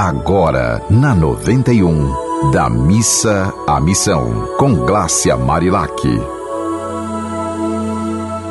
[0.00, 5.90] Agora, na 91, da missa à missão, com Glácia Marilac.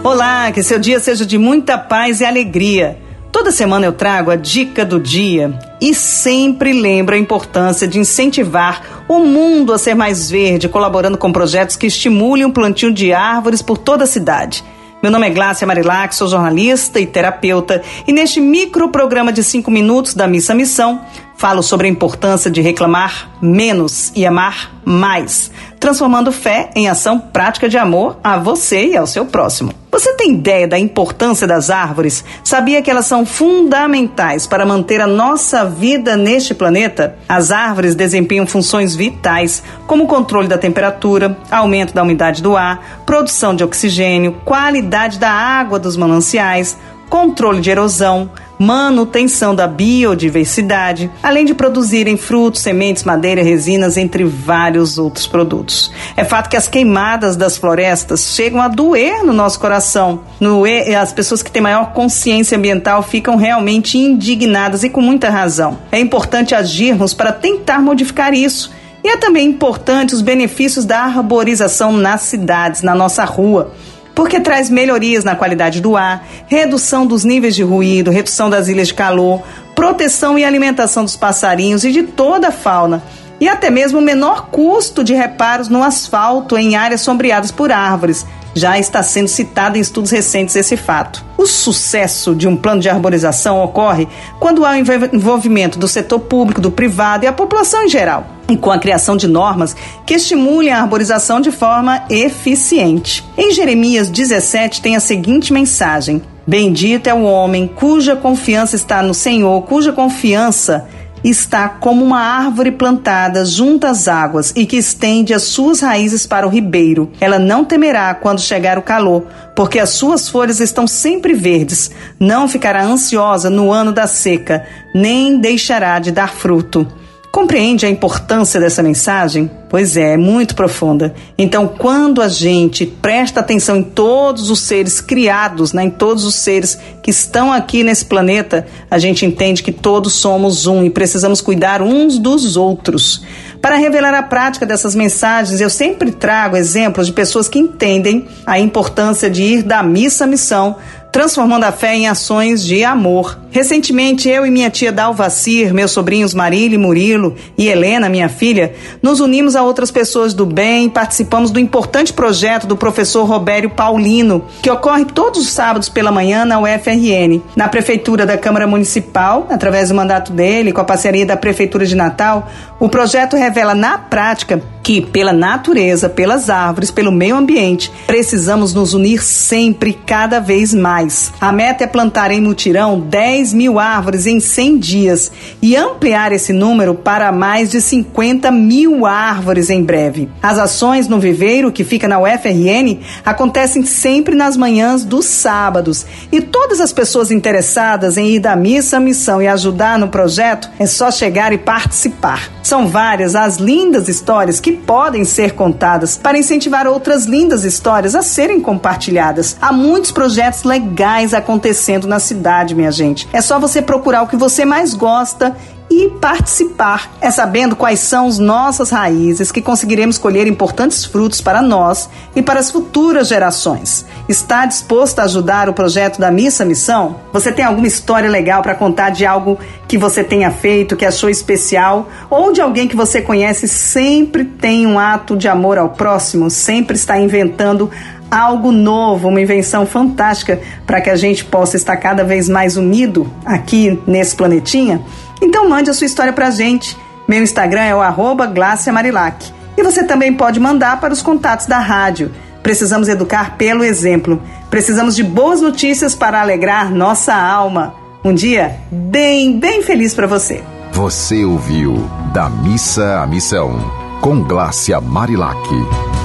[0.04, 2.98] Olá, que seu dia seja de muita paz e alegria.
[3.32, 9.06] Toda semana eu trago a dica do dia e sempre lembro a importância de incentivar
[9.08, 13.62] o mundo a ser mais verde, colaborando com projetos que estimulem o plantio de árvores
[13.62, 14.66] por toda a cidade.
[15.02, 19.70] Meu nome é Glácia Marilac, sou jornalista e terapeuta, e neste micro programa de cinco
[19.70, 21.06] minutos da Missa Missão,
[21.38, 27.70] falo sobre a importância de reclamar menos e amar mais, transformando fé em ação prática
[27.70, 29.72] de amor a você e ao seu próximo.
[29.92, 32.24] Você tem ideia da importância das árvores?
[32.44, 37.16] Sabia que elas são fundamentais para manter a nossa vida neste planeta?
[37.28, 43.02] As árvores desempenham funções vitais, como o controle da temperatura, aumento da umidade do ar,
[43.06, 46.78] produção de oxigênio, qualidade da água dos mananciais,
[47.10, 54.98] controle de erosão, manutenção da biodiversidade, além de produzirem frutos, sementes, madeira, resinas, entre vários
[54.98, 55.92] outros produtos.
[56.16, 60.22] É fato que as queimadas das florestas chegam a doer no nosso coração.
[60.40, 60.64] No,
[61.00, 65.78] as pessoas que têm maior consciência ambiental ficam realmente indignadas e com muita razão.
[65.92, 68.72] É importante agirmos para tentar modificar isso.
[69.04, 73.72] E é também importante os benefícios da arborização nas cidades, na nossa rua
[74.18, 78.88] porque traz melhorias na qualidade do ar, redução dos níveis de ruído, redução das ilhas
[78.88, 79.44] de calor,
[79.76, 83.04] proteção e alimentação dos passarinhos e de toda a fauna.
[83.40, 88.80] E até mesmo menor custo de reparos no asfalto em áreas sombreadas por árvores, já
[88.80, 91.24] está sendo citado em estudos recentes esse fato.
[91.38, 94.08] O sucesso de um plano de arborização ocorre
[94.40, 98.56] quando há o envolvimento do setor público, do privado e a população em geral, e
[98.56, 103.24] com a criação de normas que estimulem a arborização de forma eficiente.
[103.38, 109.14] Em Jeremias 17 tem a seguinte mensagem: Bendito é o homem cuja confiança está no
[109.14, 110.88] Senhor, cuja confiança
[111.24, 116.48] está como uma árvore plantada junto às águas e que estende as suas raízes para
[116.48, 117.12] o ribeiro.
[117.20, 121.92] Ela não temerá quando chegar o calor, porque as suas folhas estão sempre verdes.
[122.20, 126.88] Não ficará ansiosa no ano da seca, nem deixará de dar fruto.
[127.38, 129.48] Compreende a importância dessa mensagem?
[129.70, 131.14] Pois é, é muito profunda.
[131.38, 136.34] Então, quando a gente presta atenção em todos os seres criados, né, em todos os
[136.34, 141.40] seres que estão aqui nesse planeta, a gente entende que todos somos um e precisamos
[141.40, 143.24] cuidar uns dos outros.
[143.62, 148.60] Para revelar a prática dessas mensagens, eu sempre trago exemplos de pessoas que entendem a
[148.60, 150.78] importância de ir da missa à missão,
[151.12, 153.38] transformando a fé em ações de amor.
[153.50, 159.20] Recentemente, eu e minha tia Dalvacir, meus sobrinhos Marília, Murilo e Helena, minha filha, nos
[159.20, 164.46] unimos a outras pessoas do bem e participamos do importante projeto do professor Robério Paulino,
[164.62, 167.42] que ocorre todos os sábados pela manhã na UFRN.
[167.56, 171.96] Na Prefeitura da Câmara Municipal, através do mandato dele, com a parceria da Prefeitura de
[171.96, 172.48] Natal,
[172.80, 178.94] o projeto revela na prática que, pela natureza, pelas árvores, pelo meio ambiente, precisamos nos
[178.94, 181.34] unir sempre, cada vez mais.
[181.42, 185.32] A meta é plantar em mutirão 10 mil árvores em 100 dias
[185.62, 190.30] e ampliar esse número para mais de 50 mil árvores em breve.
[190.42, 196.40] As ações no viveiro, que fica na UFRN, acontecem sempre nas manhãs dos sábados e
[196.40, 200.86] todas as pessoas interessadas em ir da missa à missão e ajudar no projeto é
[200.86, 202.50] só chegar e participar.
[202.64, 208.22] São várias as lindas histórias que podem ser contadas para incentivar outras lindas histórias a
[208.22, 209.58] serem compartilhadas.
[209.62, 213.28] Há muitos projetos legais acontecendo na cidade, minha gente.
[213.34, 215.56] É só você procurar o que você mais gosta
[215.90, 217.12] e participar.
[217.22, 222.42] É sabendo quais são as nossas raízes que conseguiremos colher importantes frutos para nós e
[222.42, 224.06] para as futuras gerações.
[224.28, 227.18] Está disposto a ajudar o projeto da Missa Missão?
[227.32, 231.30] Você tem alguma história legal para contar de algo que você tenha feito, que achou
[231.30, 236.50] especial, ou de alguém que você conhece sempre tem um ato de amor ao próximo,
[236.50, 237.90] sempre está inventando
[238.30, 243.32] algo novo, uma invenção fantástica para que a gente possa estar cada vez mais unido
[243.46, 245.02] aqui nesse planetinha?
[245.42, 246.98] Então mande a sua história pra gente.
[247.28, 248.52] Meu Instagram é o arroba
[248.94, 249.52] Marilac.
[249.78, 252.32] E você também pode mandar para os contatos da rádio.
[252.64, 254.42] Precisamos educar pelo exemplo.
[254.70, 257.94] Precisamos de boas notícias para alegrar nossa alma.
[258.24, 260.64] Um dia bem, bem feliz para você.
[260.92, 263.80] Você ouviu Da Missa à Missão,
[264.20, 266.17] com Glácia Marilac.